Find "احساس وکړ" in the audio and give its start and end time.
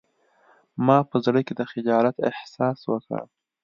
2.29-3.21